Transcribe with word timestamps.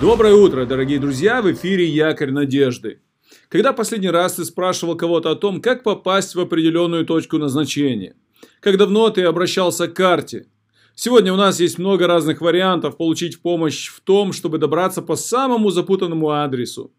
Доброе 0.00 0.34
утро, 0.34 0.66
дорогие 0.66 0.98
друзья! 0.98 1.40
В 1.40 1.50
эфире 1.52 1.86
Якорь 1.86 2.30
Надежды. 2.30 3.00
Когда 3.48 3.72
последний 3.72 4.10
раз 4.10 4.34
ты 4.34 4.44
спрашивал 4.44 4.94
кого-то 4.94 5.30
о 5.30 5.36
том, 5.36 5.62
как 5.62 5.82
попасть 5.82 6.34
в 6.34 6.40
определенную 6.40 7.06
точку 7.06 7.38
назначения? 7.38 8.14
Как 8.60 8.76
давно 8.76 9.08
ты 9.08 9.22
обращался 9.22 9.88
к 9.88 9.94
карте? 9.94 10.48
Сегодня 10.94 11.32
у 11.32 11.36
нас 11.36 11.60
есть 11.60 11.78
много 11.78 12.06
разных 12.06 12.42
вариантов 12.42 12.98
получить 12.98 13.40
помощь 13.40 13.88
в 13.88 14.02
том, 14.02 14.34
чтобы 14.34 14.58
добраться 14.58 15.00
по 15.00 15.16
самому 15.16 15.70
запутанному 15.70 16.28
адресу. 16.28 16.92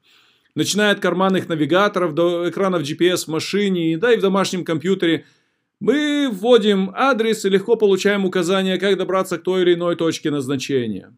Начиная 0.56 0.92
от 0.92 1.00
карманных 1.00 1.48
навигаторов 1.50 2.16
до 2.16 2.50
экранов 2.50 2.82
GPS 2.82 3.26
в 3.26 3.28
машине, 3.28 4.00
да 4.00 4.12
и 4.12 4.18
в 4.18 4.22
домашнем 4.22 4.66
компьютере, 4.66 5.26
мы 5.80 6.30
вводим 6.32 6.92
адрес 6.96 7.46
и 7.46 7.50
легко 7.50 7.76
получаем 7.76 8.26
указания, 8.26 8.80
как 8.80 8.98
добраться 8.98 9.38
к 9.38 9.44
той 9.44 9.62
или 9.62 9.76
иной 9.76 9.96
точке 9.96 10.32
назначения. 10.32 11.14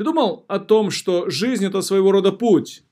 Ты 0.00 0.04
думал 0.04 0.46
о 0.48 0.58
том, 0.58 0.90
что 0.90 1.28
жизнь 1.28 1.66
это 1.66 1.82
своего 1.82 2.10
рода 2.10 2.32
путь? 2.32 2.84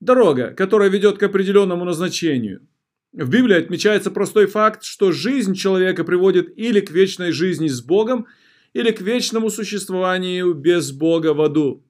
Дорога, 0.00 0.50
которая 0.50 0.88
ведет 0.88 1.16
к 1.16 1.22
определенному 1.22 1.84
назначению. 1.84 2.66
В 3.12 3.30
Библии 3.30 3.54
отмечается 3.54 4.10
простой 4.10 4.46
факт, 4.46 4.82
что 4.82 5.12
жизнь 5.12 5.54
человека 5.54 6.02
приводит 6.02 6.52
или 6.58 6.80
к 6.80 6.90
вечной 6.90 7.30
жизни 7.30 7.68
с 7.68 7.80
Богом, 7.80 8.26
или 8.72 8.90
к 8.90 9.00
вечному 9.00 9.48
существованию 9.48 10.52
без 10.52 10.90
Бога 10.90 11.34
в 11.34 11.40
аду. 11.40 11.84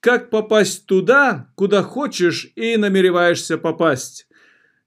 Как 0.00 0.28
попасть 0.28 0.86
туда, 0.86 1.52
куда 1.54 1.84
хочешь 1.84 2.50
и 2.56 2.76
намереваешься 2.76 3.58
попасть? 3.58 4.26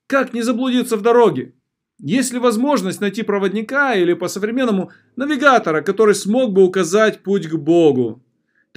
Как 0.06 0.34
не 0.34 0.42
заблудиться 0.42 0.98
в 0.98 1.02
дороге? 1.02 1.54
Есть 1.98 2.34
ли 2.34 2.40
возможность 2.40 3.00
найти 3.00 3.24
проводника 3.24 3.96
или 3.96 4.12
по-современному 4.12 4.92
навигатора, 5.16 5.82
который 5.82 6.14
смог 6.14 6.52
бы 6.52 6.66
указать 6.66 7.24
путь 7.24 7.48
к 7.48 7.56
Богу? 7.56 8.22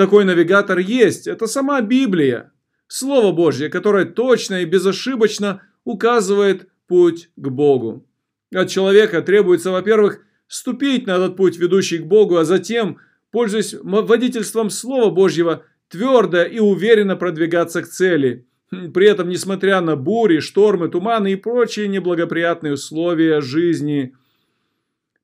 Такой 0.01 0.25
навигатор 0.25 0.79
есть, 0.79 1.27
это 1.27 1.47
сама 1.47 1.83
Библия. 1.83 2.53
Слово 2.87 3.33
Божье, 3.33 3.69
которое 3.69 4.07
точно 4.07 4.63
и 4.63 4.65
безошибочно 4.65 5.61
указывает 5.85 6.71
путь 6.87 7.29
к 7.37 7.49
Богу. 7.51 8.09
От 8.51 8.71
человека 8.71 9.21
требуется, 9.21 9.71
во-первых, 9.71 10.23
ступить 10.47 11.07
на 11.07 11.17
этот 11.17 11.37
путь, 11.37 11.59
ведущий 11.59 11.99
к 11.99 12.07
Богу, 12.07 12.39
а 12.39 12.47
затем, 12.47 12.97
пользуясь 13.31 13.75
водительством 13.75 14.71
Слова 14.71 15.11
Божьего, 15.11 15.65
твердо 15.91 16.45
и 16.45 16.61
уверенно 16.61 17.15
продвигаться 17.15 17.83
к 17.83 17.89
цели. 17.89 18.47
При 18.71 19.07
этом, 19.07 19.29
несмотря 19.29 19.83
на 19.83 19.97
бури, 19.97 20.39
штормы, 20.39 20.89
туманы 20.89 21.33
и 21.33 21.37
прочие 21.37 21.89
неблагоприятные 21.89 22.73
условия 22.73 23.43
жизни, 23.43 24.15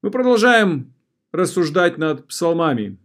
мы 0.03 0.11
продолжаем 0.11 0.93
рассуждать 1.33 1.97
над 1.97 2.27
псалмами. 2.27 2.99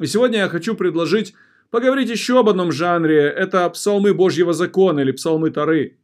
И 0.00 0.06
сегодня 0.06 0.38
я 0.38 0.48
хочу 0.48 0.74
предложить 0.74 1.34
поговорить 1.70 2.10
еще 2.10 2.38
об 2.40 2.48
одном 2.48 2.72
жанре. 2.72 3.22
Это 3.22 3.68
псалмы 3.70 4.14
Божьего 4.14 4.52
закона 4.52 5.00
или 5.00 5.12
псалмы 5.12 5.50
Тары. 5.50 5.98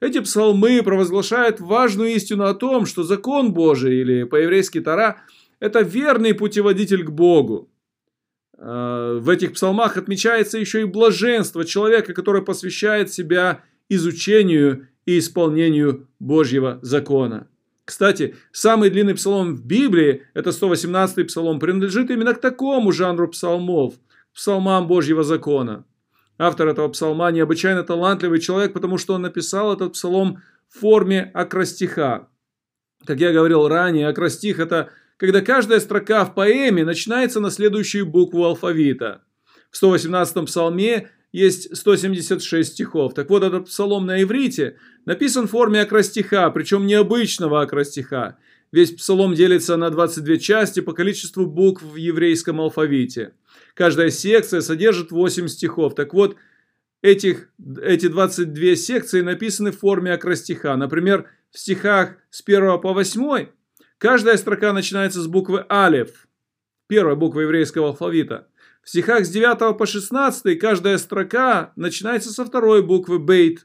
Эти 0.00 0.20
псалмы 0.20 0.82
провозглашают 0.82 1.60
важную 1.60 2.14
истину 2.14 2.44
о 2.44 2.54
том, 2.54 2.86
что 2.86 3.02
закон 3.02 3.52
Божий 3.52 4.00
или 4.00 4.22
по-еврейски 4.22 4.80
Тара– 4.80 5.22
это 5.60 5.80
верный 5.80 6.32
путеводитель 6.32 7.04
к 7.04 7.10
Богу. 7.10 7.68
А, 8.56 9.18
в 9.18 9.28
этих 9.28 9.52
псалмах 9.52 9.98
отмечается 9.98 10.58
еще 10.58 10.82
и 10.82 10.84
блаженство 10.84 11.66
человека, 11.66 12.14
который 12.14 12.42
посвящает 12.42 13.12
себя 13.12 13.62
изучению 13.90 14.88
и 15.04 15.18
исполнению 15.18 16.08
Божьего 16.18 16.78
закона. 16.80 17.49
Кстати, 17.90 18.36
самый 18.52 18.88
длинный 18.88 19.16
псалом 19.16 19.56
в 19.56 19.66
Библии, 19.66 20.22
это 20.32 20.50
118-й 20.50 21.24
псалом, 21.24 21.58
принадлежит 21.58 22.08
именно 22.12 22.34
к 22.34 22.40
такому 22.40 22.92
жанру 22.92 23.26
псалмов, 23.26 23.94
псалмам 24.32 24.86
Божьего 24.86 25.24
закона. 25.24 25.84
Автор 26.38 26.68
этого 26.68 26.86
псалма 26.86 27.32
необычайно 27.32 27.82
талантливый 27.82 28.38
человек, 28.38 28.74
потому 28.74 28.96
что 28.96 29.14
он 29.14 29.22
написал 29.22 29.72
этот 29.72 29.94
псалом 29.94 30.40
в 30.68 30.78
форме 30.78 31.32
акростиха. 31.34 32.28
Как 33.04 33.18
я 33.18 33.32
говорил 33.32 33.66
ранее, 33.66 34.06
акростих– 34.06 34.58
это 34.60 34.90
когда 35.16 35.40
каждая 35.40 35.80
строка 35.80 36.24
в 36.24 36.32
поэме 36.32 36.84
начинается 36.84 37.40
на 37.40 37.50
следующую 37.50 38.06
букву 38.06 38.44
алфавита. 38.44 39.22
В 39.72 39.82
118-м 39.82 40.46
псалме 40.46 41.10
есть 41.32 41.76
176 41.76 42.72
стихов. 42.72 43.14
Так 43.14 43.30
вот, 43.30 43.42
этот 43.42 43.66
псалом 43.66 44.06
на 44.06 44.22
иврите 44.22 44.76
написан 45.04 45.46
в 45.46 45.50
форме 45.50 45.80
акростиха, 45.80 46.50
причем 46.50 46.86
необычного 46.86 47.62
акростиха. 47.62 48.38
Весь 48.72 48.92
псалом 48.92 49.34
делится 49.34 49.76
на 49.76 49.90
22 49.90 50.36
части 50.36 50.80
по 50.80 50.92
количеству 50.92 51.46
букв 51.46 51.82
в 51.82 51.96
еврейском 51.96 52.60
алфавите. 52.60 53.32
Каждая 53.74 54.10
секция 54.10 54.60
содержит 54.60 55.10
8 55.10 55.48
стихов. 55.48 55.94
Так 55.94 56.14
вот, 56.14 56.36
этих, 57.02 57.50
эти 57.82 58.08
22 58.08 58.76
секции 58.76 59.22
написаны 59.22 59.72
в 59.72 59.78
форме 59.78 60.12
акростиха. 60.12 60.76
Например, 60.76 61.28
в 61.50 61.58
стихах 61.58 62.16
с 62.30 62.42
1 62.44 62.80
по 62.80 62.92
8 62.92 63.48
каждая 63.98 64.36
строка 64.36 64.72
начинается 64.72 65.20
с 65.20 65.26
буквы 65.26 65.64
Алев, 65.68 66.28
первая 66.86 67.16
буква 67.16 67.40
еврейского 67.40 67.88
алфавита. 67.88 68.48
В 68.90 68.92
стихах 68.92 69.24
с 69.24 69.28
9 69.28 69.78
по 69.78 69.86
16 69.86 70.58
каждая 70.58 70.98
строка 70.98 71.72
начинается 71.76 72.30
со 72.30 72.44
второй 72.44 72.82
буквы 72.82 73.20
Бейт 73.20 73.64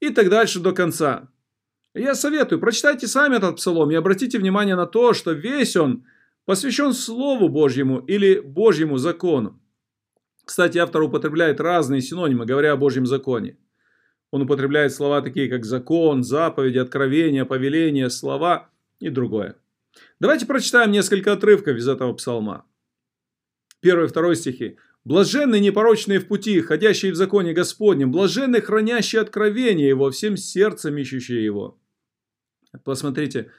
и 0.00 0.10
так 0.10 0.28
дальше 0.28 0.58
до 0.58 0.72
конца. 0.72 1.28
Я 1.94 2.16
советую, 2.16 2.60
прочитайте 2.60 3.06
сами 3.06 3.36
этот 3.36 3.58
псалом 3.58 3.92
и 3.92 3.94
обратите 3.94 4.40
внимание 4.40 4.74
на 4.74 4.86
то, 4.86 5.12
что 5.12 5.30
весь 5.30 5.76
он 5.76 6.04
посвящен 6.46 6.94
Слову 6.94 7.48
Божьему 7.48 8.00
или 8.00 8.40
Божьему 8.40 8.98
закону. 8.98 9.62
Кстати, 10.44 10.78
автор 10.78 11.02
употребляет 11.02 11.60
разные 11.60 12.00
синонимы, 12.00 12.44
говоря 12.44 12.72
о 12.72 12.76
Божьем 12.76 13.06
законе. 13.06 13.56
Он 14.32 14.42
употребляет 14.42 14.92
слова 14.92 15.22
такие, 15.22 15.48
как 15.48 15.64
закон, 15.64 16.24
заповеди, 16.24 16.78
откровения, 16.78 17.44
повеления, 17.44 18.10
слова 18.10 18.68
и 18.98 19.10
другое. 19.10 19.54
Давайте 20.18 20.44
прочитаем 20.44 20.90
несколько 20.90 21.34
отрывков 21.34 21.76
из 21.76 21.86
этого 21.86 22.14
псалма. 22.14 22.64
Первый 23.80 24.06
и 24.06 24.08
второй 24.08 24.36
стихи. 24.36 24.76
«Блаженны 25.04 25.58
непорочные 25.60 26.20
в 26.20 26.28
пути, 26.28 26.60
ходящие 26.60 27.12
в 27.12 27.16
законе 27.16 27.54
Господнем, 27.54 28.12
блаженны 28.12 28.60
хранящие 28.60 29.22
откровение 29.22 29.88
Его, 29.88 30.10
всем 30.10 30.36
сердцем 30.36 30.98
ищущие 30.98 31.42
Его». 31.42 31.78
Посмотрите, 32.84 33.50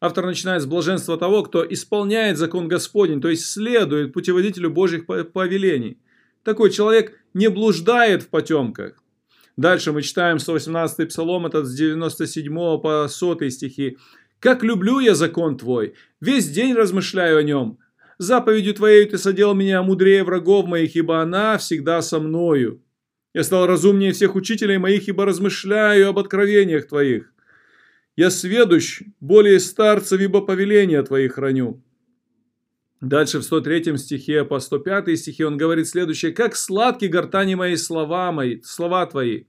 автор 0.00 0.26
начинает 0.26 0.62
с 0.62 0.66
блаженства 0.66 1.16
того, 1.16 1.42
кто 1.42 1.64
исполняет 1.66 2.36
закон 2.36 2.68
Господень, 2.68 3.22
то 3.22 3.28
есть 3.28 3.46
следует 3.46 4.12
путеводителю 4.12 4.70
Божьих 4.70 5.06
повелений. 5.06 5.98
Такой 6.44 6.70
человек 6.70 7.18
не 7.32 7.48
блуждает 7.48 8.22
в 8.22 8.28
потемках. 8.28 9.02
Дальше 9.56 9.92
мы 9.92 10.02
читаем 10.02 10.36
118-й 10.36 11.06
псалом, 11.06 11.46
этот 11.46 11.66
с 11.66 11.74
97 11.74 12.54
по 12.80 13.06
100 13.08 13.48
стихи. 13.48 13.96
«Как 14.38 14.62
люблю 14.62 15.00
я 15.00 15.14
закон 15.14 15.56
Твой, 15.56 15.94
весь 16.20 16.48
день 16.48 16.74
размышляю 16.74 17.38
о 17.38 17.42
нем. 17.42 17.78
Заповедью 18.20 18.74
Твоей 18.74 19.06
Ты 19.06 19.16
содел 19.16 19.54
меня 19.54 19.82
мудрее 19.82 20.24
врагов 20.24 20.66
моих, 20.66 20.94
ибо 20.94 21.22
она 21.22 21.56
всегда 21.56 22.02
со 22.02 22.20
мною. 22.20 22.82
Я 23.32 23.42
стал 23.44 23.66
разумнее 23.66 24.12
всех 24.12 24.34
учителей 24.34 24.76
моих, 24.76 25.08
ибо 25.08 25.24
размышляю 25.24 26.10
об 26.10 26.18
откровениях 26.18 26.86
Твоих. 26.86 27.32
Я 28.16 28.28
сведущ, 28.30 29.00
более 29.20 29.58
старцев, 29.58 30.20
ибо 30.20 30.42
повеления 30.42 31.02
Твои 31.02 31.28
храню». 31.28 31.82
Дальше 33.00 33.38
в 33.38 33.42
103 33.42 33.96
стихе 33.96 34.44
по 34.44 34.60
105 34.60 35.18
стихе 35.18 35.46
он 35.46 35.56
говорит 35.56 35.88
следующее. 35.88 36.32
«Как 36.32 36.56
сладки 36.56 37.06
гортани 37.06 37.54
мои 37.54 37.76
слова 37.76 38.32
мои, 38.32 38.60
слова 38.60 39.06
Твои, 39.06 39.44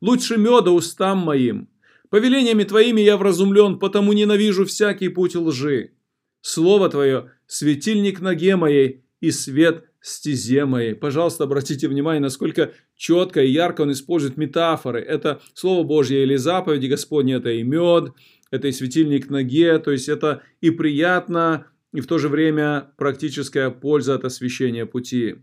лучше 0.00 0.38
меда 0.38 0.72
устам 0.72 1.18
моим. 1.18 1.68
Повелениями 2.10 2.64
Твоими 2.64 3.00
я 3.00 3.16
вразумлен, 3.16 3.78
потому 3.78 4.12
ненавижу 4.12 4.64
всякий 4.64 5.08
путь 5.08 5.36
лжи. 5.36 5.92
Слово 6.40 6.88
Твое– 6.88 7.32
светильник 7.46 8.20
ноге 8.20 8.56
моей 8.56 9.04
и 9.20 9.30
свет 9.30 9.84
стезе 10.00 10.64
моей. 10.64 10.94
Пожалуйста, 10.94 11.44
обратите 11.44 11.88
внимание, 11.88 12.20
насколько 12.20 12.72
четко 12.96 13.42
и 13.42 13.50
ярко 13.50 13.82
он 13.82 13.92
использует 13.92 14.36
метафоры. 14.36 15.00
Это 15.00 15.40
Слово 15.54 15.84
Божье 15.86 16.22
или 16.22 16.36
заповеди 16.36 16.86
Господни, 16.86 17.34
это 17.34 17.50
и 17.50 17.62
мед, 17.62 18.12
это 18.50 18.68
и 18.68 18.72
светильник 18.72 19.28
ноге, 19.30 19.78
то 19.78 19.90
есть 19.90 20.08
это 20.08 20.42
и 20.60 20.70
приятно, 20.70 21.66
и 21.92 22.00
в 22.00 22.06
то 22.06 22.18
же 22.18 22.28
время 22.28 22.92
практическая 22.96 23.70
польза 23.70 24.14
от 24.14 24.24
освещения 24.24 24.86
пути. 24.86 25.36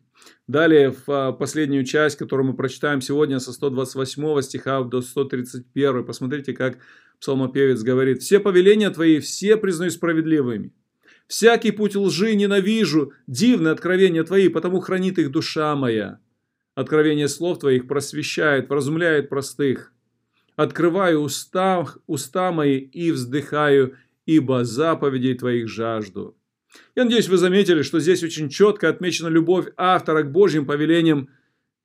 Далее, 0.48 0.92
в 0.92 1.04
а, 1.08 1.32
последнюю 1.32 1.84
часть, 1.84 2.18
которую 2.18 2.48
мы 2.48 2.56
прочитаем 2.56 3.02
сегодня 3.02 3.40
со 3.40 3.52
128 3.52 4.42
стиха 4.42 4.82
до 4.84 5.02
131, 5.02 6.06
посмотрите, 6.06 6.54
как 6.54 6.78
псалмопевец 7.20 7.82
говорит. 7.82 8.22
«Все 8.22 8.40
повеления 8.40 8.90
твои, 8.90 9.20
все 9.20 9.58
признаю 9.58 9.92
справедливыми. 9.92 10.72
Всякий 11.28 11.72
путь 11.72 11.96
лжи 11.96 12.36
ненавижу, 12.36 13.14
дивны 13.28 13.70
откровения 13.70 14.24
твои, 14.24 14.48
потому 14.48 14.80
хранит 14.80 15.18
их 15.18 15.32
душа 15.32 15.76
моя. 15.76 16.20
Откровение 16.76 17.28
слов 17.28 17.60
твоих 17.60 17.88
просвещает, 17.88 18.70
вразумляет 18.70 19.30
простых. 19.30 19.94
Открываю 20.56 21.22
уста, 21.22 21.86
уста 22.06 22.52
мои 22.52 22.78
и 22.78 23.12
вздыхаю, 23.12 23.98
ибо 24.26 24.64
заповедей 24.64 25.36
Твоих 25.36 25.68
жажду. 25.68 26.38
Я 26.96 27.06
надеюсь, 27.06 27.30
вы 27.30 27.38
заметили, 27.38 27.82
что 27.82 28.00
здесь 28.00 28.24
очень 28.24 28.50
четко 28.50 28.90
отмечена 28.90 29.28
любовь 29.28 29.68
автора 29.78 30.24
к 30.24 30.32
Божьим 30.32 30.66
повелениям 30.66 31.30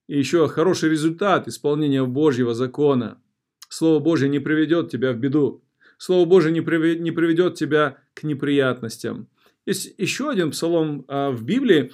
и 0.09 0.19
еще 0.19 0.49
хороший 0.49 0.91
результат 0.91 1.49
исполнения 1.49 2.05
Божьего 2.05 2.55
закона. 2.55 3.21
Слово 3.69 4.01
Божье 4.01 4.29
не 4.29 4.41
приведет 4.41 4.91
тебя 4.91 5.13
в 5.13 5.19
беду. 5.19 5.63
Слово 6.01 6.25
Божье 6.25 6.51
не 6.51 6.63
приведет 6.63 7.57
тебя 7.57 7.99
к 8.15 8.23
неприятностям. 8.23 9.29
Есть 9.67 9.93
еще 9.99 10.31
один 10.31 10.51
псалом 10.51 11.05
а, 11.09 11.31
в 11.31 11.45
Библии, 11.45 11.93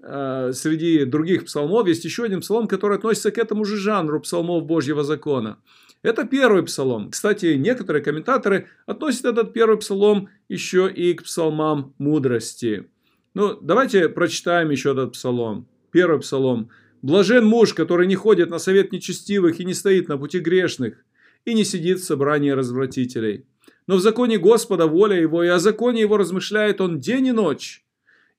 а, 0.00 0.52
среди 0.52 1.04
других 1.04 1.46
псалмов, 1.46 1.88
есть 1.88 2.04
еще 2.04 2.22
один 2.22 2.40
псалом, 2.40 2.68
который 2.68 2.98
относится 2.98 3.32
к 3.32 3.38
этому 3.38 3.64
же 3.64 3.76
жанру 3.76 4.20
псалмов 4.20 4.64
Божьего 4.64 5.02
закона. 5.02 5.58
Это 6.02 6.24
первый 6.24 6.62
псалом. 6.62 7.10
Кстати, 7.10 7.54
некоторые 7.54 8.00
комментаторы 8.00 8.68
относят 8.86 9.24
этот 9.24 9.52
первый 9.52 9.78
псалом 9.78 10.28
еще 10.48 10.88
и 10.88 11.14
к 11.14 11.24
псалмам 11.24 11.94
мудрости. 11.98 12.88
Ну, 13.34 13.58
давайте 13.60 14.08
прочитаем 14.08 14.70
еще 14.70 14.92
этот 14.92 15.14
псалом. 15.14 15.66
Первый 15.90 16.20
псалом. 16.20 16.70
«Блажен 17.02 17.44
муж, 17.44 17.74
который 17.74 18.06
не 18.06 18.14
ходит 18.14 18.50
на 18.50 18.60
совет 18.60 18.92
нечестивых 18.92 19.58
и 19.58 19.64
не 19.64 19.74
стоит 19.74 20.06
на 20.06 20.16
пути 20.16 20.38
грешных, 20.38 21.04
и 21.44 21.54
не 21.54 21.64
сидит 21.64 21.98
в 21.98 22.04
собрании 22.04 22.50
развратителей. 22.50 23.46
Но 23.88 23.96
в 23.96 24.00
законе 24.00 24.38
Господа 24.38 24.86
воля 24.86 25.18
его, 25.18 25.42
и 25.42 25.48
о 25.48 25.58
законе 25.58 26.02
его 26.02 26.18
размышляет 26.18 26.82
он 26.82 27.00
день 27.00 27.28
и 27.28 27.32
ночь. 27.32 27.82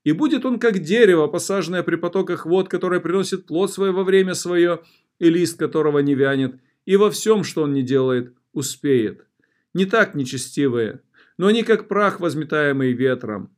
И 0.03 0.11
будет 0.11 0.45
он 0.45 0.59
как 0.59 0.77
дерево, 0.77 1.25
посаженное 1.25 1.81
при 1.81 1.95
потоках 1.95 2.45
вод, 2.45 2.69
которое 2.69 3.01
приносит 3.01 3.47
плод 3.47 3.73
свой 3.73 3.91
во 3.91 4.03
время 4.03 4.35
свое, 4.35 4.81
и 5.17 5.27
лист 5.27 5.57
которого 5.57 5.99
не 5.99 6.13
вянет, 6.13 6.59
и 6.85 6.97
во 6.97 7.09
всем, 7.09 7.43
что 7.43 7.63
он 7.63 7.73
не 7.73 7.81
делает, 7.81 8.31
успеет. 8.53 9.25
Не 9.73 9.85
так 9.85 10.13
нечестивые, 10.13 11.01
но 11.37 11.47
они 11.47 11.63
как 11.63 11.87
прах, 11.87 12.19
возметаемый 12.19 12.93
ветром. 12.93 13.49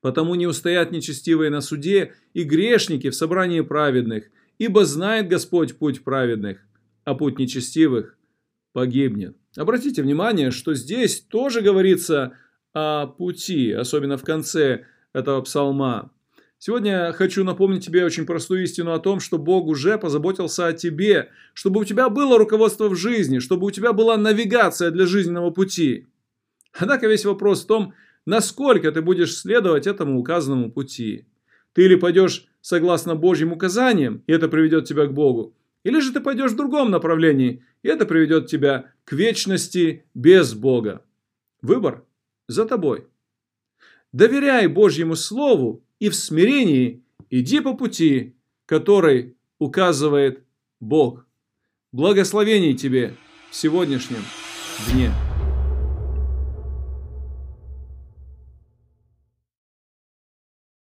Потому 0.00 0.36
не 0.36 0.46
устоят 0.46 0.92
нечестивые 0.92 1.50
на 1.50 1.60
суде 1.60 2.14
и 2.34 2.44
грешники 2.44 3.10
в 3.10 3.16
собрании 3.16 3.62
праведных, 3.62 4.30
ибо 4.58 4.84
знает 4.84 5.28
Господь 5.28 5.76
путь 5.76 6.04
праведных, 6.04 6.60
а 7.02 7.16
путь 7.16 7.40
нечестивых 7.40 8.16
погибнет. 8.72 9.36
Обратите 9.56 10.02
внимание, 10.02 10.50
что 10.50 10.74
здесь 10.74 11.20
тоже 11.20 11.60
говорится 11.60 12.32
о 12.72 13.06
пути, 13.06 13.72
особенно 13.72 14.16
в 14.16 14.24
конце 14.24 14.84
этого 15.12 15.40
псалма. 15.42 16.12
Сегодня 16.58 17.06
я 17.06 17.12
хочу 17.12 17.42
напомнить 17.42 17.84
тебе 17.84 18.04
очень 18.04 18.26
простую 18.26 18.64
истину 18.64 18.92
о 18.92 18.98
том, 18.98 19.18
что 19.18 19.38
Бог 19.38 19.66
уже 19.66 19.96
позаботился 19.96 20.66
о 20.66 20.72
тебе, 20.74 21.30
чтобы 21.54 21.80
у 21.80 21.84
тебя 21.84 22.10
было 22.10 22.38
руководство 22.38 22.88
в 22.88 22.96
жизни, 22.96 23.38
чтобы 23.38 23.66
у 23.66 23.70
тебя 23.70 23.94
была 23.94 24.18
навигация 24.18 24.90
для 24.90 25.06
жизненного 25.06 25.50
пути. 25.50 26.06
Однако 26.78 27.08
весь 27.08 27.24
вопрос 27.24 27.64
в 27.64 27.66
том, 27.66 27.94
насколько 28.26 28.92
ты 28.92 29.00
будешь 29.00 29.36
следовать 29.36 29.86
этому 29.86 30.20
указанному 30.20 30.70
пути. 30.70 31.26
Ты 31.72 31.86
или 31.86 31.94
пойдешь 31.94 32.46
согласно 32.60 33.14
Божьим 33.14 33.52
указаниям, 33.52 34.22
и 34.26 34.32
это 34.32 34.48
приведет 34.48 34.84
тебя 34.84 35.06
к 35.06 35.14
Богу, 35.14 35.56
или 35.84 36.00
же 36.00 36.12
ты 36.12 36.20
пойдешь 36.20 36.52
в 36.52 36.56
другом 36.56 36.90
направлении, 36.90 37.64
и 37.82 37.88
это 37.88 38.06
приведет 38.06 38.46
тебя 38.46 38.92
к 39.04 39.12
вечности 39.12 40.04
без 40.14 40.54
Бога. 40.54 41.04
Выбор 41.62 42.04
за 42.48 42.64
тобой. 42.66 43.06
Доверяй 44.12 44.66
Божьему 44.66 45.16
Слову 45.16 45.84
и 45.98 46.08
в 46.08 46.14
смирении 46.14 47.02
иди 47.30 47.60
по 47.60 47.74
пути, 47.74 48.34
который 48.66 49.36
указывает 49.58 50.44
Бог. 50.80 51.26
Благословений 51.92 52.74
тебе 52.74 53.14
в 53.50 53.56
сегодняшнем 53.56 54.24
дне. 54.88 55.10